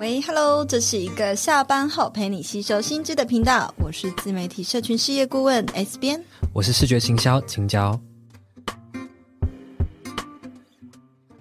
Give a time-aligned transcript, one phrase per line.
[0.00, 6.18] 喂，Hello，这是一个下班后陪你吸收新知的频道，我是自媒体社群事业顾问 S 编，
[6.54, 8.00] 我是视觉行销青椒，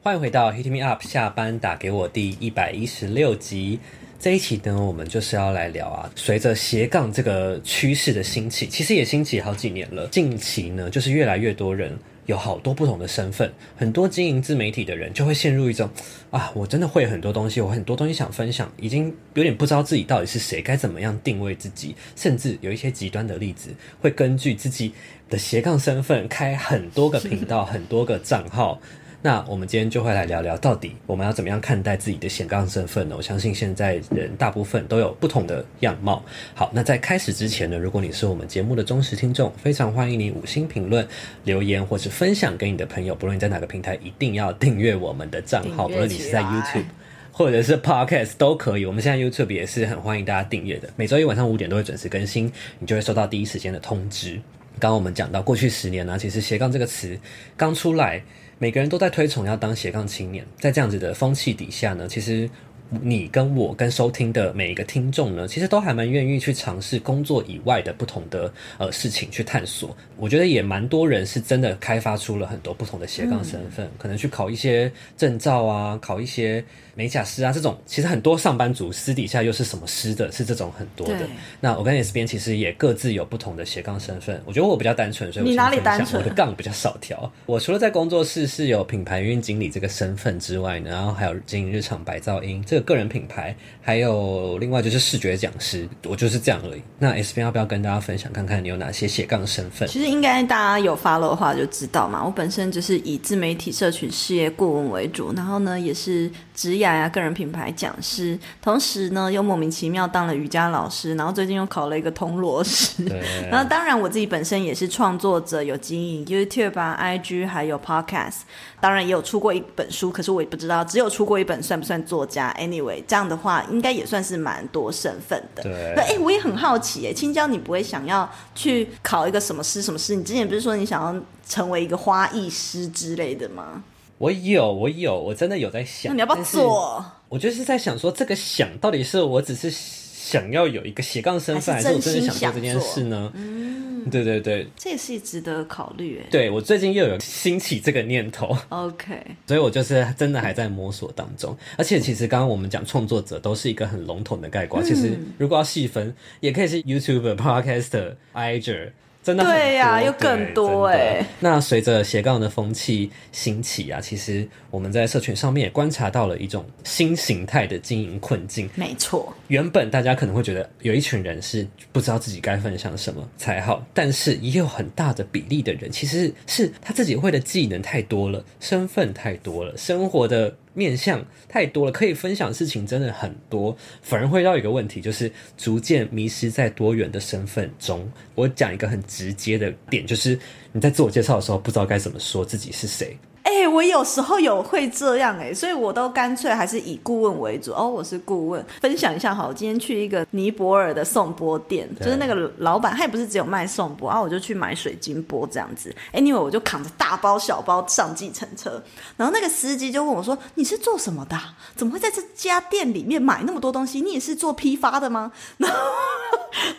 [0.04, 3.80] 欢迎回到 Hit Me Up 下班打给我第一百一十六集。
[4.20, 10.06] 这一期呢，我们就是要来聊啊，随着斜杠这个趋势的兴起，其实也兴起好几年了。
[10.08, 11.98] 近期呢，就是越来越多人
[12.30, 15.90] 有好多不同的身份，很多经营自媒体的人就会陷入一种
[16.30, 24.94] 啊，我真的会很多东西，我很多东西想分享，已经有点不知道自己到底是谁，该怎么样定位自己，甚至有一些极端的例子，会根据自己
[25.28, 28.80] 的斜杠身份开很多个频道，很多个账号。
[29.22, 33.16] 那我们今天就会来聊聊，到底我们要怎么样看待自己的斜杠身份呢？
[33.18, 36.24] 我相信现在人大部分都有不同的样貌。
[36.54, 41.06] 好，那在开始之前呢，如果你是我们节目的忠实听众，非常欢迎你五星评论、
[41.44, 43.14] 留言或是分享给你的朋友。
[43.14, 45.90] 不论你在哪个平台，一定要订阅我们的账号。
[45.90, 46.86] 不论你是在 YouTube
[47.34, 48.86] 或者是 Podcast 都可以。
[48.86, 54.36] 我们现在 YouTube 也是很欢迎大家订阅的，每周一晚上五点都会准时更新，你就会收到第一时间的通知。
[54.80, 57.20] 刚刚我们讲到过去十年呢、啊，其实斜杠这个词
[57.58, 58.24] 刚出来。
[58.62, 62.50] 每个人都在推崇要当斜杠青年，在这样子的风气底下呢，其实
[62.90, 69.96] 你跟我跟收听的每一个听众呢，其实都还蛮愿意去尝试工作以外的不同的呃事情去探索。
[70.18, 76.64] 我觉得也蛮多人是真的开发出了很多不同的斜杠身份，嗯、可能去考一些证照啊，考一些。
[76.96, 81.20] 美甲师啊，这种其实很多上班族私底下又是什么师的，是这种很多的。
[81.62, 84.42] 那我跟 S 边其实也各自有不同的斜杠身份。
[84.44, 86.22] 我觉得我比较单纯，所以我你哪里单纯？
[86.22, 87.32] 我的杠比较少条。
[87.46, 96.82] 我除了在工作室是有品牌营运经理这个身份之外呢，然后还有经营日常白噪音这个个人品牌，还有另外就是视觉讲师，我就是这样而已。
[96.98, 99.88] 那 S 编要不要跟大家分享看看你有哪些斜杠身份？
[99.88, 102.22] 其实应该大家有 follow 的话就知道嘛。
[102.26, 106.90] 我本身就是以自媒体社群事业顾问为主，然后呢也是职业。
[107.14, 113.06] 个人品牌讲师，同时呢又莫名其妙当了瑜伽老师，然后最近又考了一个铜锣师。
[113.06, 118.40] 对然后当然我自己本身也是创作者，有经营 YouTube 啊、IG，还有 Podcast，
[118.82, 122.56] 当然也有出过一本书，可是我也不知道只有出过一本算不算作家。
[122.60, 125.64] Anyway，这样的话应该也算是蛮多身份的。
[125.64, 129.82] 对，哎，我也很好奇，哎，青椒，你不会想要去考一个什么师？
[129.82, 130.16] 什么师？
[130.16, 133.84] 你之前不是说你想要成为一个花艺师之类的吗？
[134.18, 136.12] 我有，我有，我真的有在想。
[136.12, 137.06] 那你要不要做？
[137.30, 143.32] 我就是在想说，这个想到底是我只是想要有一个斜杠身份，还是，还是我真的想做这件事呢？
[143.36, 146.22] 嗯，对对对，这也是值得考虑。
[146.32, 148.58] 对，我最近又有兴起这个念头。
[148.70, 151.56] OK，所以我就是真的还在摸索当中。
[151.78, 158.92] 而且其实刚刚我们讲创作者都是一个很笼统的概括，嗯、其实如果要细分，也可以是 YouTuber、Podcaster、Iger。
[159.30, 161.24] 真的对呀、啊，又更多哎。
[161.40, 168.68] 那随着斜杠的风气兴起啊，其实我们在社群上面也观察到了一种新形态的经营困境。
[168.74, 180.56] 没错，原本大家可能会觉得有一群人是不知道自己该分享什么才好，但是也有很大的比例的人，其实是他自己会的技能太多了，身份太多了，生活的。
[180.74, 188.10] 面向太多了，可以分享的事情真的很多，反而会绕一个问题，就是逐渐迷失在多元的身份中。
[188.36, 190.40] 我讲一个很直接的点，就是
[190.72, 193.18] 你在自我介绍的时候，不知道该怎么说自己是谁。
[193.50, 197.90] 哎、欸，我有时候有会这样哎、欸，所以我都干脆还是以顾问为主哦。
[197.90, 199.48] 我是顾问，分享一下好。
[199.48, 205.94] 我今天去一个尼泊尔的颂钵店，就是那个老板，他也不是只有卖颂钵啊，我就去买水晶钵这样子。
[206.14, 208.84] Anyway，我就扛着大包小包上计程车，
[209.18, 211.36] 然后那个司机就问我说：“你是做什么的？
[211.76, 214.00] 怎么会在这家店里面买那么多东西？
[214.00, 215.78] 你也是做批发的吗？” 然后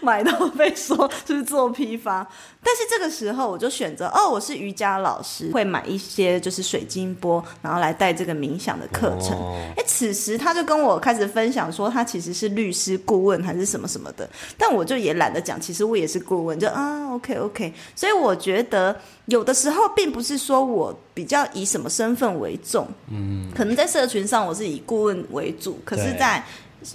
[0.01, 2.25] 买到被说是不是做批发，
[2.63, 6.60] 但是这个时候我就选择哦，我是瑜伽老师，会买一些就是。
[6.63, 9.31] 水晶波，然后来带这个冥想的课程。
[9.77, 14.29] 哎、哦，此时他就跟我开始分享说，他其实是律师顾问还是什么什么的。
[14.57, 17.73] 但我就也懒得讲，其实我也是顾问，就啊，OK OK。
[17.95, 18.95] 所以我觉得
[19.27, 26.45] 有的时候并不是说我比较以什么身份为重，嗯，可能在社群上我是以顾问为主，可是在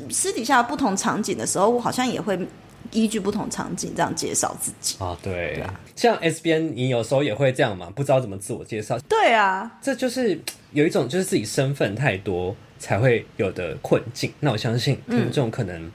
[0.09, 2.39] 私底下不同场景的时候，我好像也会。
[2.95, 8.97] 依据不同场景这样介绍自己啊，对，啊，像 SBN，你有时候也会这样嘛，不知道怎么自我介绍。
[9.09, 10.39] 对啊，这就是
[10.71, 14.31] 有一种就是自己身份太多才会有的困境。
[14.39, 15.92] 那我相信听众可能。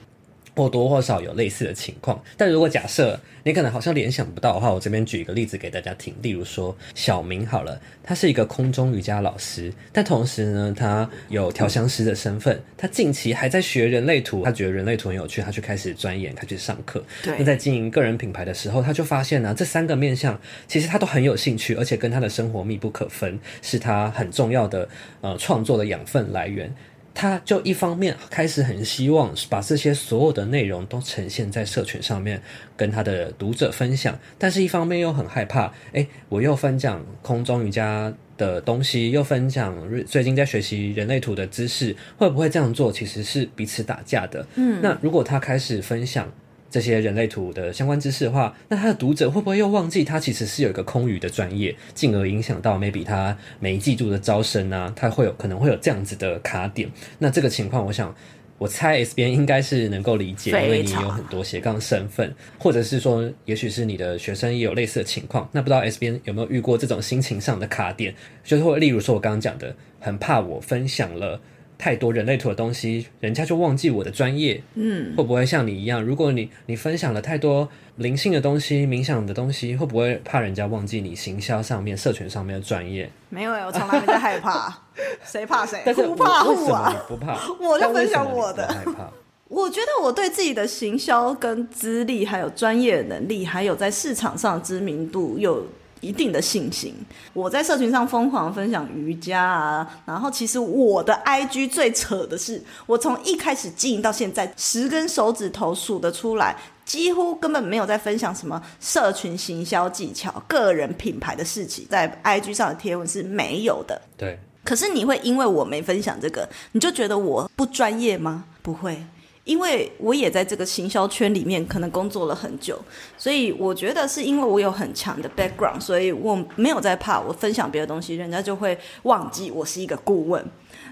[0.60, 6.14] 或多或少有类似的情况，但如果假设你可能好像联想不到的话，我这边举一个例子给大家听。
[6.20, 12.60] 例如说，小明好了，他是一个空中瑜伽老师，但同时呢，他有调香师的身份。
[12.76, 17.02] 他近期还在学人类图，他觉得人类图很有趣，他就开始钻研，他去上课。
[17.22, 24.86] 对，那在经营个人品牌的时候，他就发现呢，这三个面向其实他都很有兴趣，而且跟他的生活密不可分，是他很重要的
[25.22, 26.70] 呃创作的养分来源。
[27.14, 32.40] 他就一方面开始很希望把这些所有的内容都呈现在社群上面，
[32.76, 39.76] 跟他的读者分享，但是一方面又很害怕，诶，我又分享空中瑜伽的东西，又分享
[40.06, 44.46] 最近在学习人类图的知识，会不会这样做其实是彼此打架的？
[44.54, 46.32] 嗯，那如果他开始分享。
[46.70, 56.88] 这些人类图的相关知识的话，那他的读者会不会又忘记他其实是有一个空余的专业，进而影响到 maybe 他每一季度的招生啊，他会有可能会有这样子的卡点。
[57.18, 58.14] 那这个情况，我想
[58.56, 65.48] 我猜 S 边应该是能够理解，因为你有很多斜杠身份，或者是说，也许是你的学生也有类似的情况。
[65.50, 68.14] 那不知道 S 边有没有遇过这种心情上的卡点，
[68.44, 71.40] 就是会例如说我刚刚讲的，很怕我分享了。
[71.80, 74.62] 太多人类图的东西，人家就忘记我的专业。
[74.74, 76.02] 嗯，会不会像你一样？
[76.02, 77.66] 如果你你分享了太多
[77.96, 83.10] 灵性的东西、冥想的东西，会不会怕人家忘记你行销上面、社群上面的专业？
[83.30, 84.78] 没有，我从来没在害怕。
[85.24, 85.80] 谁怕谁？
[85.86, 87.04] 但是不怕我啊？
[87.08, 88.68] 不怕， 我就分享我的。
[88.68, 89.10] 害怕。
[89.48, 95.66] 我觉得我对自己的行销跟资历，还有专业能力，还有在市场上知名度有。
[96.00, 96.94] 一定的信心，
[97.32, 114.00] 我在社群上疯狂分享瑜伽啊，然后其实我的 IG 最扯的是，我从一开始经营到现在，十根手指头数得出来，几乎根本没有在分享什么社群行销技巧、个人品牌的事情，在 IG 上的贴文是没有的。
[114.16, 118.44] 对，可是你会因为我没分享这个，你就觉得我不专业吗？
[118.62, 119.02] 不会。
[119.50, 122.78] 因为我也在这个行销圈里面，可能工作了很久，
[123.18, 130.44] 所以我觉得是因为我有很强的 background，所以我没有在怕我分享别的东西，人家就会忘记我是一个顾问。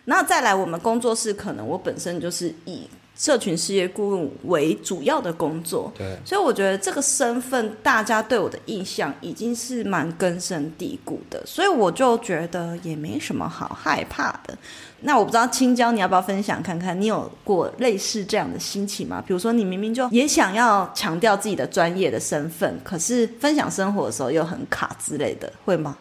[0.07, 2.89] 那再来，我们工作室可能我本身就是以。
[3.19, 14.57] 社群事业顾问为主要的工作，对，所以我觉得这个身份，大家对我的印象已经是蛮根深蒂固的，所以我就觉得也没什么好害怕的。
[15.01, 19.21] 那我不知道青椒，你要不要分享看看，你有过类似这样的心情吗？
[19.27, 25.97] 比如说，你明明就也想要强调自己的专业的身份，可是分享生活的时候又很卡之类的，会吗？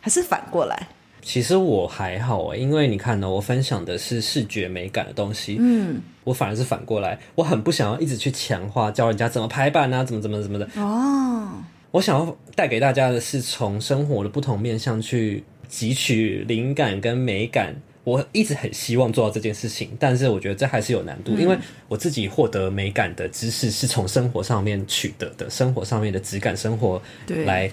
[0.00, 0.88] 还是反过来？
[1.22, 11.62] 其实我还好诶，因为你看呢，我分享的是视觉美感的东西，嗯，我反而是反过来，我很不想要一直去强化教人家怎么排版啊，怎么怎么怎么的哦。
[11.90, 17.74] 我想要带给大家的是从生活的不同面向去汲取灵感跟美感。
[18.02, 21.56] 我一直很希望做到这件事情，但是我觉得这还是有难度，嗯，因为
[21.86, 27.00] 我自己获得美感的知识是从生活上面取得的，生活上面的质感生活
[27.44, 27.70] 来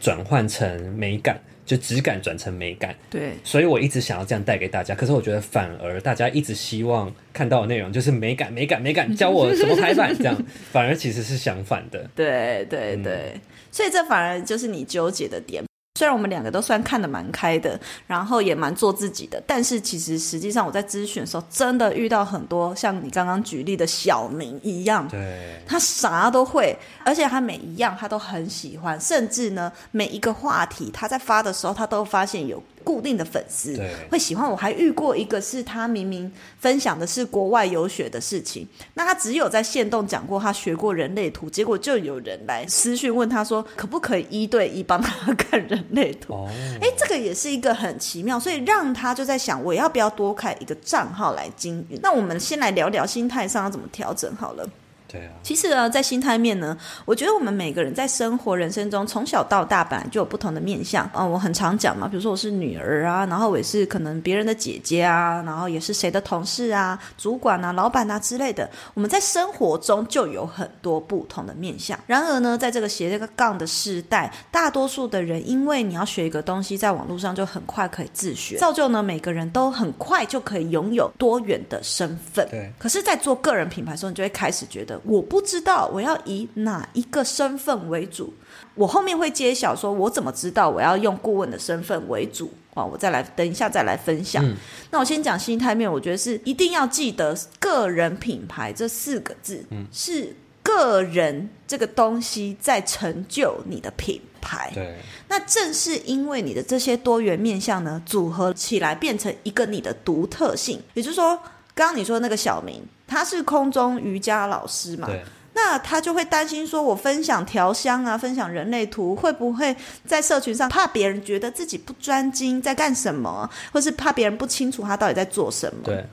[0.00, 1.38] 转换成美感。
[1.64, 4.94] 就质感转成美感，对，所以我一直想要这样带给大家。
[4.94, 10.36] 可是我觉得反而大家一直希望看到的内容就是美感、美感、美感，教我怎么排版这样，
[10.72, 12.08] 反而其实是相反的。
[12.14, 15.62] 对对对，嗯，所以这反而就是你纠结的点。
[15.94, 32.62] 虽然我们两个都算看得蛮开的，然后也蛮做自己的，但是其实实际上我在咨询的时候，真的遇到很多像你刚刚举例的小明一样，对，他啥都会，而且他每一样他都很喜欢，甚至呢每一个话题他在发的时候，他都发现有。
[32.82, 33.76] 固定的粉丝
[34.10, 46.34] 会喜欢，我还遇过一个是他明明分享的是国外游学的事情，那他只有在线动讲过他学过人类图，结果就有人来私讯问他说可不可以一对一帮他看人类图？
[46.34, 46.48] 哦，
[46.80, 51.98] 哎，这个也是一个很奇妙，所以让他就在想我要不要多开一个账号来经营？
[52.02, 54.68] 那我们先来聊聊心态上要怎么调整好了。
[55.12, 61.08] 对啊，其实呢，在心态面呢，我觉得我们每个人在生活人生中，从小到大本来就有不同的面相。
[61.14, 68.70] 嗯，我很常讲嘛，比如说我是女儿啊，然后我也是可能别人的姐姐啊，然后也是谁的同事啊、主管啊、老板啊之类的。
[68.94, 71.98] 我们在生活中就有很多不同的面相。
[72.06, 82.48] 然而呢，在这个斜这个杠的时代，大多数的人因为你要学一个东西，在网络上就很快可以自学，造就呢每个人都很快就可以拥有多元的身份。
[82.48, 82.72] 对。
[82.78, 85.01] 可是，在做个人品牌的时候，你就会开始觉得。
[85.04, 88.32] 我不知道我要以哪一个身份为主，
[88.74, 92.84] 我后面会揭晓，说我怎么知道我要用顾问的身份为主啊？
[92.84, 94.44] 我再来等一下再来分享。
[94.44, 94.56] 嗯、
[94.90, 104.70] 那我先讲心态面，我觉得是一定要记得个人品牌这四个字，嗯，是个人这个东西在成就你的品牌。
[104.74, 104.96] 对，
[105.28, 111.38] 那正是因为你的这些多元面向呢，组合起来变成一个你的独特性，也就是说。
[111.74, 112.82] 刚刚你说的那个小明，
[113.12, 115.06] 他是空中瑜伽老师嘛？
[115.54, 119.76] 那他就会担心说，我分享调香啊，分享人类图，会不会
[120.06, 125.82] 在社群上怕别人觉得自己不专精，在干什么，或是怕别人不清楚他到底在做什么？
[125.84, 126.06] 对。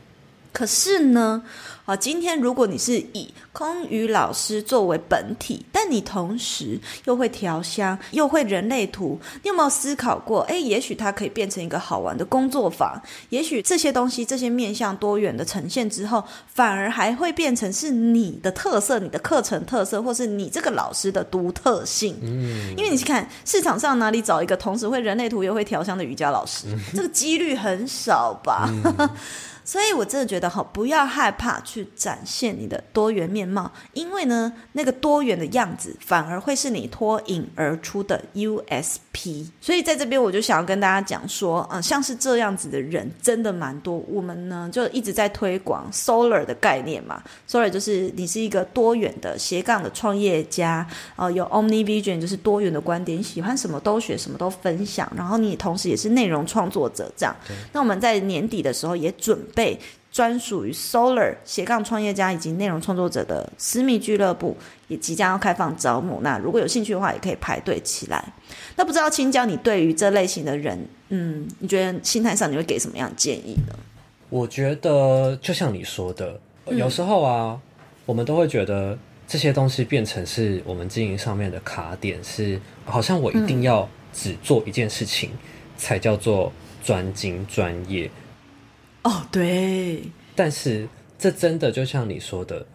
[0.51, 1.44] 可是呢，
[1.86, 10.41] 啊，今天如果你是以空余老师作为本体，但你同时又会调香，又会人类图，你有没有思考过？
[10.44, 22.18] 诶，也许它可以变成一个好玩的工作坊，也许这些东西、这些面向多元的呈现之后，反而还会变成是你的特色、你的课程特色，或是你这个老师的独特性。
[22.22, 28.70] 嗯，因为你去看市场上哪里找一个同时会人类图又会调香的瑜伽老师，嗯、这个几率很少吧？
[28.70, 29.10] 嗯
[29.69, 39.45] 所以，我真的觉得哈，不要害怕去展现你的多元面貌，因为呢，那个多元的样子反而会是你脱颖而出的 USP。
[39.61, 44.03] 所以，在这边我就想要跟大家讲说，嗯，像是这样子的人真的蛮多。
[44.07, 57.35] 我们呢就一直在推广 Solar 的概念嘛，Solar 就是你是一个多元的斜杠的创业家，呃，有 Omni Vision 就是多元的观点，喜欢什么都学，什么都分享，然后你同时也是内容创作者这样。
[57.71, 59.58] 那我们在年底的时候也准备。
[59.59, 59.77] 被
[60.09, 64.55] 专属于 Solar 斜杠创业家以及内容创作者的私密俱乐部
[64.87, 68.23] 也即将要开放招募，那如果有兴趣的话，也可以排队起来。
[68.77, 73.75] 那不知道青椒，你对于这类型的人，嗯，你觉得心态上你会给什么样的建议呢？
[74.29, 78.97] 我觉得就像你说的，有时候啊，嗯、我们都会觉得
[79.27, 85.37] 这些东西变成是我们经营上面的卡点，是好像我一定要只做一件事情，嗯、
[85.75, 86.49] 才叫做
[86.81, 88.09] 专精专业。
[89.03, 90.03] 哦，对，
[90.36, 90.88] 但是
[91.18, 92.65] 这真的就像你说的，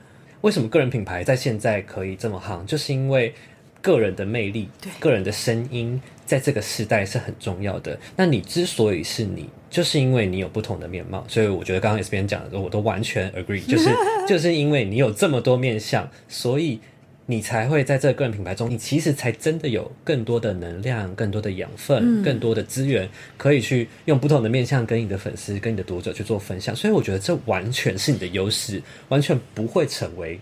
[0.40, 2.64] 为什么个人品牌在现在可以这么夯？
[2.64, 3.34] 就是因为
[3.82, 7.98] 个人的魅力，对，个人的声音，在这个时代是很重要的。
[8.16, 11.24] 那你之所以是你，就是因为你有不同的面貌。
[11.28, 13.90] 所以我觉得刚刚 S 边讲的，我都完全 agree，就是
[14.26, 16.80] 就是因为你有这么多面相，所以。
[17.26, 26.76] 你才会在这个个人品牌中，你其实才真的有更多的能量、更多的养分、更多的资源，可以去用不同的面向跟你的粉丝、跟你的读者去做分享。
[26.76, 30.38] 所以我觉得这完全是你的优势，完全不会成为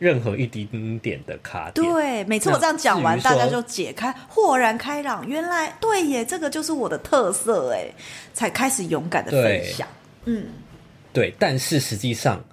[0.00, 1.86] 任何一丁点的卡点。
[1.86, 5.24] 对，每次我这样讲完，大家就解开，豁然开朗。
[5.28, 7.86] 原来对耶，这个就是我的特色哎，
[8.34, 9.86] 才开始勇敢的分享。
[10.24, 10.46] 嗯，
[11.12, 12.44] 对，但是实际上。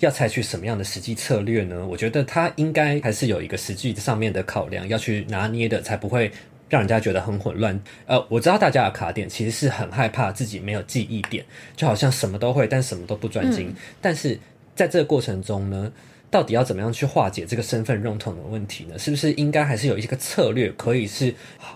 [0.00, 1.86] 要采取什么样的实际策略呢？
[1.86, 6.30] 我觉得他应该还是有一个实际上面的考量要去拿捏的，才不会
[6.68, 7.80] 让人家觉得很混乱。
[8.06, 11.44] 呃，我知道大家的卡点其实是很害怕自己没有记忆点，
[11.76, 13.68] 就好像什么都会，但什么都不专精。
[13.68, 13.74] 嗯。
[14.00, 14.38] 但是
[14.74, 15.90] 在这个过程中呢，
[16.30, 18.98] 到底要怎么样去化解这个身份认同的问题呢？
[18.98, 21.32] 是不是应该还是有一个策略，可以是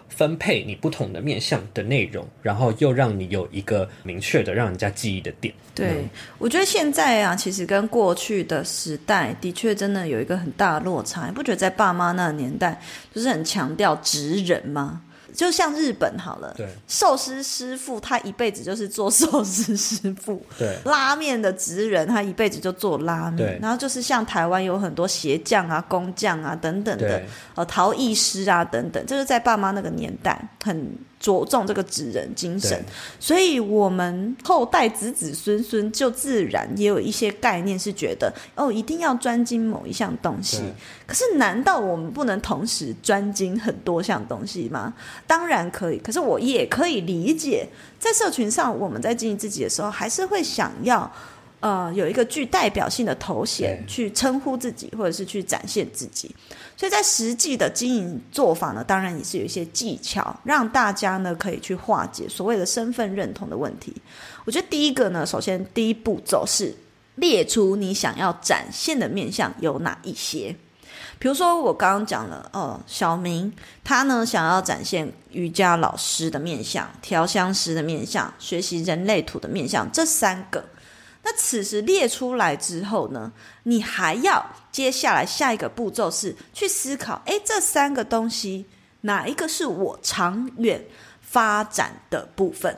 [0.09, 5.55] 分配你不同的面向的内容，然后又让你有一个明确的让人家记忆的点？
[5.75, 11.27] 对，嗯、我觉得现在啊，其实跟过去的时代的确真的有一个很大的落差。
[11.27, 12.81] 你不觉得在爸妈那个年代，
[13.15, 15.03] 就是很强调职人吗？
[15.35, 27.23] 就像日本好了，对，寿司师傅他一辈子就是做寿司师傅，对，拉面的职人他一辈子就做拉面，然后就是像台湾有很多鞋匠啊、工匠啊等等的，
[27.55, 30.97] 呃，陶艺师啊等等，就是在爸妈那个年代很。
[31.21, 32.83] 着重这个纸人精神，
[33.21, 40.63] 所以我们后代子子孙孙就自然也有一些概念，是觉得哦，一定要专精某一项东西。
[41.07, 44.95] 可是，难道我们不能同时专精很多项东西吗？
[45.27, 45.99] 当然可以。
[45.99, 51.13] 可是，我也可以理解，在社群上，我们在经营自己的时候，还是会想要
[51.61, 56.35] 呃有一个具代表性的头衔去称呼自己，或者是去展现自己。
[56.77, 63.95] 所以在实际的经营做法呢，当然也是有一些技巧，让大家呢可以去化解所谓的身份认同的问题。
[64.47, 66.75] 我觉得第一个呢，首先第一步骤是
[67.17, 70.57] 列出你想要展现的面相有哪一些。
[71.19, 73.53] 比如说我刚刚讲了，哦，小明
[73.85, 80.65] 他呢想要展现瑜伽老师的面相、调香师的面相、学习人类图的面相，这三个。
[81.23, 83.33] 那此时列出来之后呢，
[83.65, 88.65] 你还要接下来下一个步骤是去思考，诶，这三个东西
[89.03, 90.85] 哪一个是我长远
[91.21, 92.77] 发展的部分？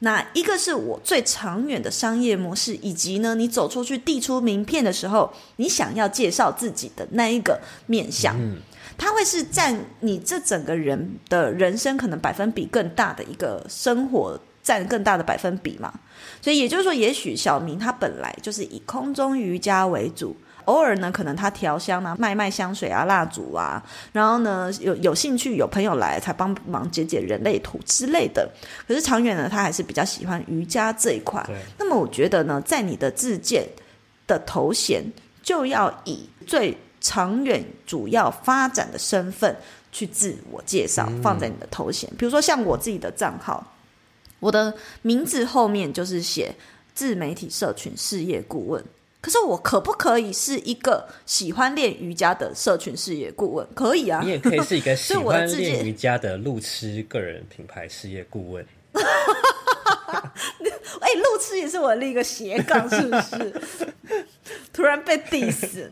[0.00, 2.74] 哪一个是我最长远的商业模式？
[2.76, 8.58] 以及呢，你走出去递出名片的时候，你想要介绍自己的那一个面向，嗯，
[8.98, 14.38] 它会是占你这整个人的人生可能百分比更大的一个生活。
[14.64, 15.92] 占更大的百分比嘛，
[16.40, 28.50] 所以也就是说，也许小明他本来就是以空中瑜伽为主，偶尔呢，可能他调香啊，卖卖香水啊、蜡烛啊，然后呢，有有兴趣有朋友来才帮忙解解人类图之类的。
[28.88, 31.46] 可是长远呢，他还是比较喜欢瑜伽这一块。
[31.78, 33.68] 那么我觉得呢，在你的自荐
[34.26, 35.04] 的头衔
[35.42, 39.54] 就要以最长远主要发展的身份
[39.92, 42.10] 去自我介绍，放在你的头衔。
[42.16, 43.62] 比如说像我自己的账号。
[44.44, 46.54] 我的名字后面就是写
[46.94, 48.84] 自媒体社群事业顾问。
[49.22, 53.66] 可是我可不可以是一个喜欢练瑜伽的社群事业顾问？
[53.74, 58.66] 可以啊，你也可以是一个 喜欢练瑜伽的路痴个人品牌事业顾问。
[61.00, 63.54] 哎、欸，路痴也是我另一个斜杠，是不是？
[64.74, 65.88] 突然被 diss。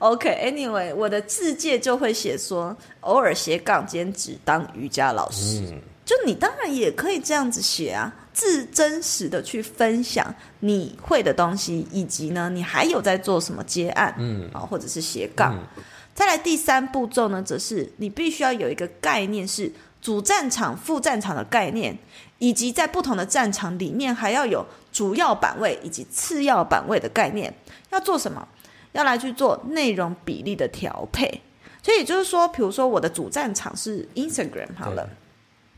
[0.00, 5.60] OK，Anyway，、okay, 我的字界就会写说，偶尔斜杠兼职当瑜伽老师。
[5.60, 15.54] 嗯、就你当然也可以这样子写啊，自真实的去分享你会的东西，以及呢，你还有在做什么接案，嗯，啊，或者是斜杠。
[15.54, 21.96] 嗯、再来第三步骤呢，则是你必须要有一个概念，是主战场、副战场的概念。
[22.40, 27.54] 以及在不同的战场里面，还要有主要版位以及次要版位的概念。
[27.90, 28.48] 要做什么？
[28.92, 31.42] 要来去做内容比例的调配。
[31.82, 35.12] 所以也就是说，比如说我的主战场是 Instagram 好了，对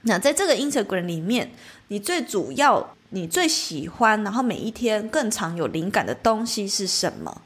[0.02, 1.52] 那在这个 Instagram 里面，
[1.88, 7.42] 你最主要、你最喜欢，然后每一天更常有灵感的东西是什么？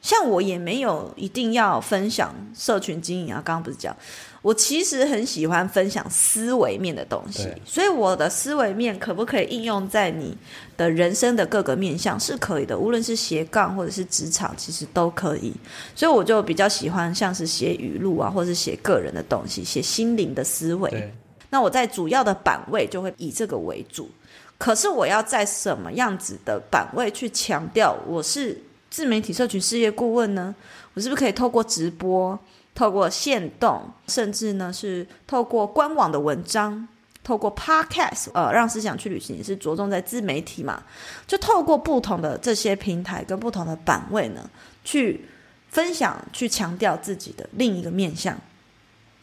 [0.00, 3.96] 像我也没有一定要分享社群经营啊，刚刚不是讲，
[4.42, 10.36] 我其实很喜欢分享思维面的东西，所以我的思维面可不可以应用在你
[10.76, 15.52] 的人生的各个面向是可以的，无论是斜杠或者是职场，其实都可以。
[15.94, 21.12] 所以我就比较喜欢像是写语录啊，或者是写个人的东西，写心灵的思维。
[21.52, 24.10] 那我在主要的版位就会以这个为主，
[24.56, 30.54] 可是我要在什么样子的版位去强调我是自媒体社群事业顾问呢？
[30.94, 32.38] 我是不是可以透过直播、
[32.74, 36.88] 透过线动，甚至呢是透过官网的文章、
[37.22, 40.82] 透过 Podcast，呃，让思想去旅行也是着重在自媒体嘛？
[41.26, 44.48] 就透过不同的这些平台跟不同的版位呢，
[44.84, 45.26] 去
[45.68, 48.38] 分享、去强调自己的另一个面向。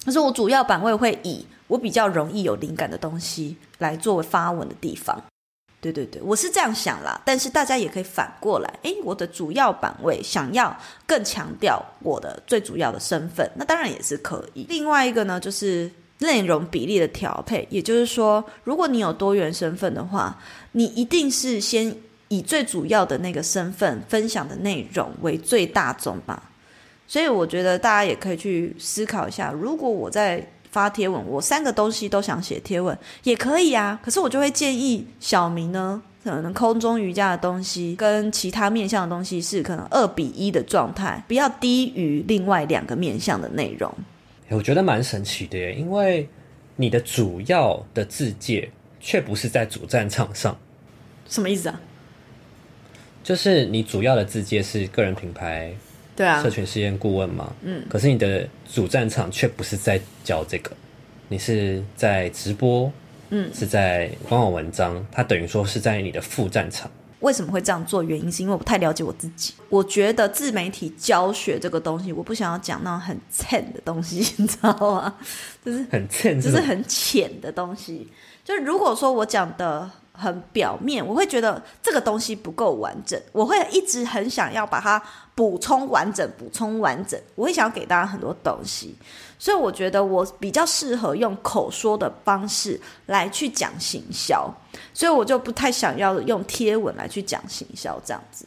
[0.05, 5.23] 可是我主要版位会以我比较容易有灵感的东西来作为发文的地方。
[5.81, 14.65] 对对对，我是这样想啦，但是大家也可以反过来，诶，我的主要版位想要更强调我的最主要的身份，那当然也是可以。
[14.67, 20.37] 另外一个呢，就是内容比例的调配，也就是说，如果你有多元身份的话，
[20.73, 21.95] 你一定是先
[22.27, 26.51] 以最主要的那个身份分享的内容为最大宗吧。
[27.07, 33.99] 所以我觉得大家也可以去思考一下，如果我在发贴文，我三个东西都想写贴文，也可以啊。
[34.03, 43.93] 可是我就会建议小明呢，可能空中瑜伽的东西跟其他面向的东西是可能二比一的状态，不要低于另外两个面向的内容。
[44.49, 46.27] 我觉得蛮神奇的耶，因为
[46.75, 50.57] 你的主要的自界却不是在主战场上，
[51.27, 51.81] 什么意思啊？
[53.23, 55.73] 就是你主要的自界是个人品牌。
[56.19, 60.69] 对啊，社群实验顾问嘛，嗯，可是你的主战场却不是在教这个，
[61.29, 62.91] 你是在直播，
[63.29, 66.91] 嗯，是在官网文章，它等于说是在你的副战场。
[67.21, 68.03] 为什么会这样做？
[68.03, 69.53] 原因是因为我不太了解我自己。
[69.69, 75.15] 我觉得自媒体教学这个东西，我不想要讲那种很浅的东西， 你知道吗？
[75.63, 78.09] 就是很浅，就是很浅的东西。
[78.43, 79.89] 就是如果说我讲的。
[80.19, 85.01] 很表面，我会觉得这个东西不够完整，我会一直很想要把它
[85.33, 87.19] 补充完整，补充完整。
[87.35, 88.93] 我会想要给大家很多东西，
[89.39, 94.53] 所以我觉得我比较适合用口说的方式来去讲行销，
[94.93, 98.45] 所以我就不太想要用贴文来去讲行销这样子。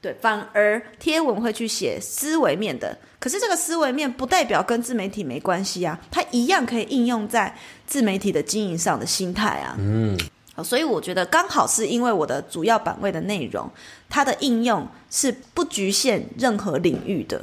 [0.00, 7.54] 对，反而贴文会去写思维面的，可是这个思维面不代表跟自媒体没关系啊，它一样可以应用在
[7.86, 9.76] 自媒体的经营上的心态啊。
[9.78, 10.16] 嗯。
[10.62, 13.70] 所以我觉得刚好是因为我的主要版位的内容，
[14.08, 17.40] 它的应用是不局限任何领域的。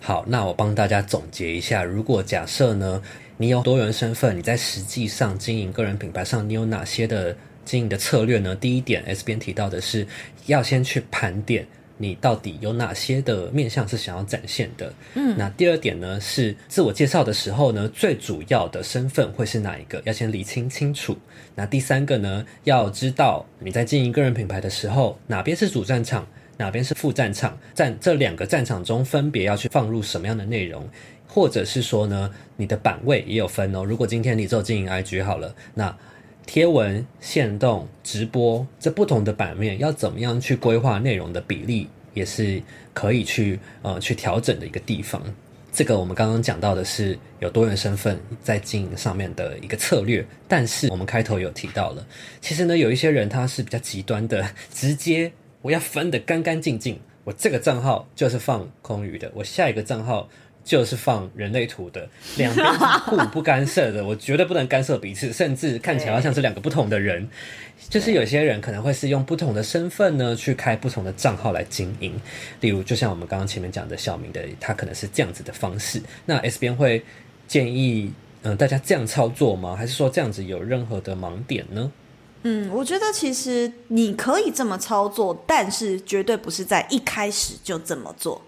[0.00, 3.02] 好，那我帮大家总结一下，如果假设呢，
[3.36, 8.56] 你有多元身份，你在实际上经营个人品牌上，你有哪些的经营的策略呢？
[8.56, 10.06] 第一点，S 边提到的是
[10.46, 11.66] 要先去盘点。
[12.02, 14.90] 你到底有哪些的面向是想要展现的？
[15.14, 20.00] 嗯，那第二点呢，是自我介绍的时候呢，最主要的身份会是哪一个？
[20.06, 21.14] 要先理清清楚。
[21.54, 30.88] 那第三个呢，要知道你在经营个人品牌的时候，哪边是主战场，哪边是副战场，在这两个战场中分别要去放入什么样的内容，
[31.28, 33.84] 或者是说呢，你的版位也有分哦。
[33.84, 35.94] 如果今天你做经营 IG 好了，那
[36.50, 42.60] 贴文、限动、直播，这不同的版面要怎么样去规划内容的比例，也是
[42.92, 45.22] 可以去呃去调整的一个地方。
[45.72, 52.04] 这个我们刚刚讲到的是有多元身份在经营上面的一个策略，但是我们开头有提到了，
[52.40, 55.30] 其实呢有一些人他是比较极端的，直接
[55.62, 60.28] 我要分得干干净净，我这个账号就是放空余的，我下一个账号
[60.64, 67.28] 就是放人类图的，两边是互不干涉的， 我绝对不能干涉彼此，甚至看起来好像是两个不同的人。
[67.88, 72.20] 就是有些人可能会是用不同的身份呢，去开不同的账号来经营。
[72.60, 76.00] 例如，就像我们刚刚前面讲的小明的，他可能是这样子的方式。
[76.26, 77.02] 那 S 边会
[77.48, 79.74] 建议，嗯、呃，大家这样操作吗？
[79.74, 81.90] 还是说这样子有任何的盲点呢？
[82.42, 88.40] 嗯，我觉得其实你可以这么操作，但是绝对不是在一开始就这么做。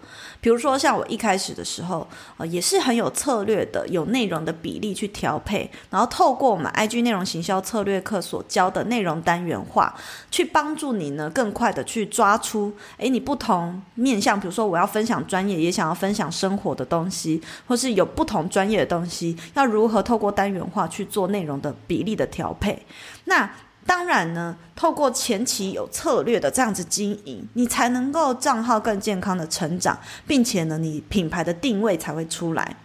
[0.43, 9.95] 比如说，像我一开始的时候，呃，也是很有策略的，有内容的比例去调配，然后透过我们 IG 内容行销策略课所教的内容单元化，
[10.29, 22.85] 去帮助你呢更快的去抓出，诶，你不同面向，比如说我要分享专业，也想要分享生活的东西，或是有不同专业的东西，要如何透过单元化去做内容的比例的调配，
[23.23, 23.49] 那。
[23.85, 32.75] 当然呢，透过前期有策略的这样子经营，你才能够账号更健康的成长，并且呢，你品牌的定位才会出来。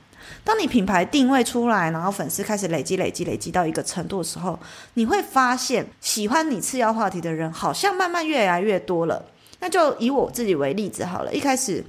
[0.44, 4.58] 当你品牌定位出来，然后粉丝开始累积、累积、累积到一个程度的时候，
[4.94, 9.24] 你会发现喜欢你次要话题的人好像慢慢越来越多了。
[9.60, 11.82] 那就以我自己为例子好了，一开始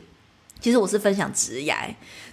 [0.60, 1.86] 其实我是分享直牙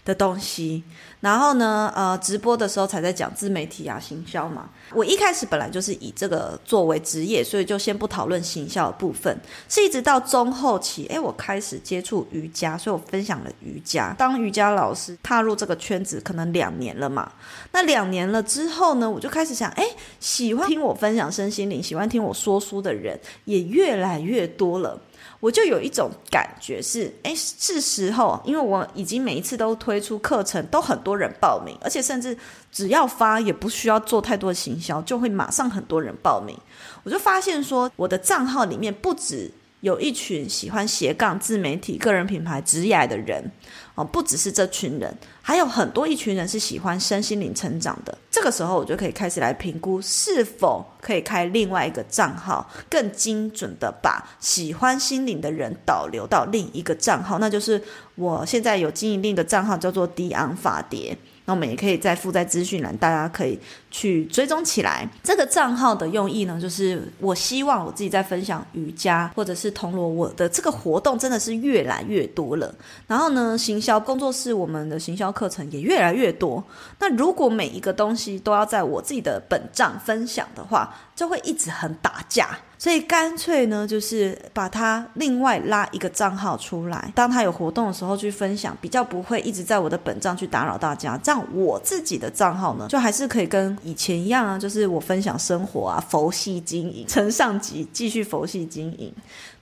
[0.05, 0.85] 的东西。
[1.21, 4.69] 然后呢，呃，直播的时候才在讲自媒体啊、行销嘛。
[4.93, 9.37] 我一开始本来就是以这个作为职业，所以就先不讨论行销的部分。
[9.69, 14.15] 是一直到中后期，诶，我开始接触瑜伽，所以我分享了瑜伽。
[14.19, 17.33] 当瑜伽老师踏入这个圈子，可能两年了嘛。
[17.73, 19.85] 那两年了之后呢，我就开始想，诶，
[20.21, 25.01] 喜欢听我分享身心灵、喜欢听我说书的人也越来越多了。
[25.39, 32.37] 我就有一种感觉是，哎，是时候，因为我已经每一次都推出课程，都很多人报名，而且甚至
[32.73, 36.59] 只要发也不需要做太多的行销，就会马上很多人报名。
[37.05, 39.49] 我就发现说，我的账号里面不止
[39.83, 43.53] 有一群喜欢斜杠自媒体、个人品牌、职业的人。
[43.97, 48.17] 哦，不只是这群人，还有很多一群人是喜欢身心灵成长的。
[48.31, 57.83] 这个时候，我就可以开始来评估是否可以开另外一个账号，更精准的把喜欢心灵的人导流到另一个账号，那就是
[58.17, 61.17] 我现在有经营另一个账号，叫做迪昂法蝶。
[61.47, 63.59] 那我们也可以再附在资讯栏，大家可以
[63.91, 65.09] 去追踪起来。
[65.23, 72.75] 这个账号的用意呢，就是我希望我自己在分享瑜伽或者是铜锣，我的这个活动真的是越来越多了。
[73.07, 76.63] 然后呢，行销工作室我们的行销课程也越来越多。
[76.99, 82.59] 那如果每一个东西都要在我自己的本账分享的话，就会一直很打架。
[82.79, 91.19] 所以干脆呢，就是把它另外拉一个账号出来，当他有活动的时候去分享，比较不会一直在我的本账去打扰大家。
[91.23, 99.13] 这样我自己的账号呢，就还是可以跟以前一样啊，就是我分享生活啊，佛系经营，承上级继续佛系经营，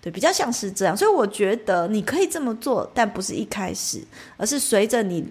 [0.00, 0.96] 对，比较像是这样。
[0.96, 4.02] 所以我觉得你可以这么做，但不是一开始，
[4.36, 5.24] 而是随着你。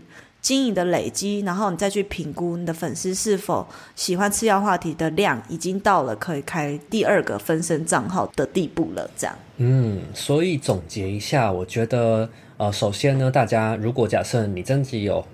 [0.44, 9.10] 经营的累积，然后你再去评估你的粉丝是否喜欢次要话题的量，已经到了可以开第二个分身账号的地步了。
[9.16, 15.26] 这样，嗯，所以总结一下，我觉得，呃，首先呢，大家如果假设你真的有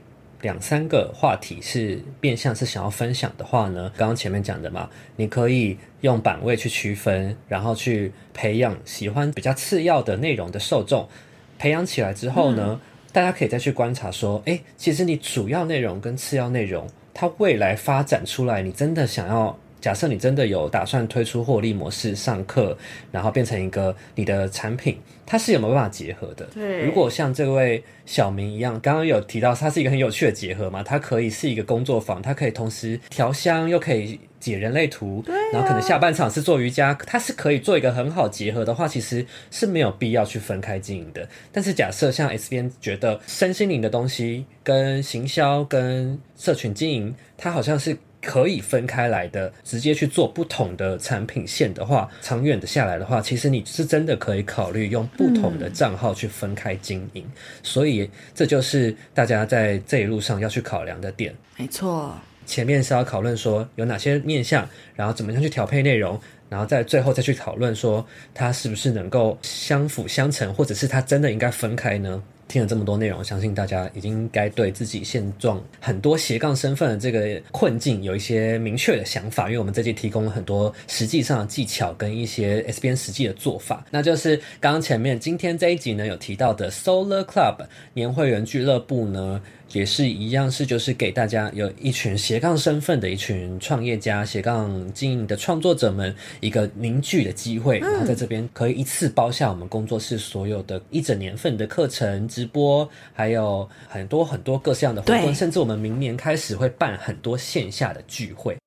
[0.42, 11.10] 两三个话题是变相是想要分享的话呢，刚刚前面讲的嘛，你可以用版位去区分，然后去培养喜欢比较次要的内容的受众，
[11.58, 12.80] 培养起来之后呢。
[12.80, 12.80] 嗯
[13.12, 22.78] 大家可以再去观察说，诶，其实你主要内容跟次要内容，它未来发展出来，你真的想要，假设你真的有打算推出获利模式上课，
[23.12, 26.46] 然后变成一个你的产品，它是有没有办法结合的？
[26.54, 34.20] 对，如果像这位小明一样，刚刚有提到它是一个很有趣的结合嘛，它可以是一个工作坊，它可以同时调香，又可以。
[34.40, 41.28] 解人类图，啊，然后可能下半场是做瑜伽，它是可以做一个很好结合的话，其实是没有必要去分开经营的。
[41.52, 57.24] 但是假设像 S 边觉得身心灵的东西跟行销跟社群经营，它好像是可以分开来的，直接去做不同的产品线的话，长远的下来的话，其实你是真的可以考虑用不同的账号去分开经营。
[57.26, 57.32] 嗯。
[57.64, 61.34] 所以这就是大家在这一路上要去考量的点。
[61.58, 62.14] 没错。
[62.50, 72.24] 前面是要讨论说有哪些面向，然后怎么样去调配内容，然后在最后再去讨论说它是不是能够相辅相成，或者是它真的应该分开呢？
[72.48, 79.46] 听了这么多内容，相信大家已经该对自己现状很多斜杠身份的这个困境有一些明确的想法。
[79.50, 89.40] 因为我们这集提供了很多实际上的技巧跟一些 S 编实际的做法，那就是刚刚前面今天这一集呢有提到的 Solar Club 年会员俱乐部呢。
[89.74, 108.58] 也是一样，是就是给大家有一群斜杠身份的一群创业家、斜杠经营的创作者们一个凝聚的机会，然后在这边可以一次包下我们工作室所有的一整年份的课程、直播，还有很多很多各式样的活动，甚至我们明年开始会办很多线下的聚会。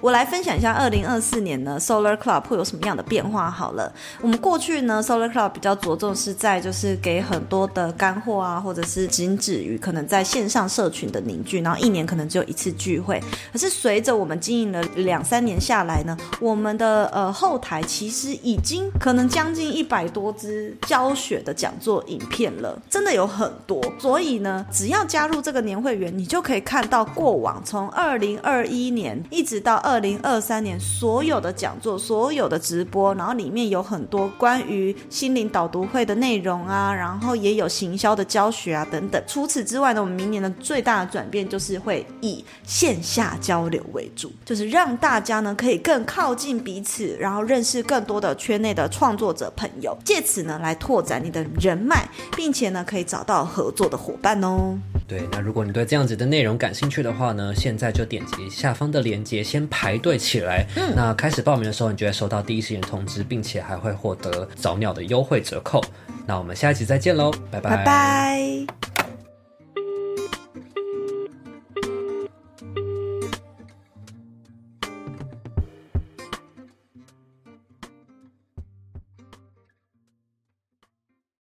[0.00, 3.50] 我来分享一下二零二四年呢，Solar Club 会有什么样的变化？
[3.50, 13.22] 好了，我们过去呢，Solar Club 比较着重是在就是给很多的干货啊，或者是仅止于可能在线上社群的凝聚，然后一年可能只有一次聚会。
[13.52, 23.82] 可是随着我们经营了两三年下来呢，我们的呃后台其实已经可能将近一百多支教学的讲座影片了，真的有很多。
[23.98, 39.20] 所以呢，只要加入这个年会员，你就可以看到过往从二零二一年一直到二二零二三年所有的讲座、所有的直播，然后里面有很多关于心灵导读会的内容啊，然后也有行销的教学啊等等。
[39.26, 54.78] 除此之外呢，我们明年的最大的转变就是会以线下交流为主，就是让大家呢可以更靠近彼此，然后认识更多的圈内的创作者朋友，借此呢来拓展你的人脉，并且呢可以找到合作的伙伴哦。
[55.10, 60.64] 对，那如果你对这样子的内容感兴趣的话呢，现在就点击下方的链接，先排队起来。
[60.76, 65.82] 嗯，那开始报名的时候，你就会收到第一时间通知，并且还会获得早鸟的优惠折扣。
[66.26, 67.78] 那我们下一集再见喽，拜拜。
[67.78, 69.09] 拜拜。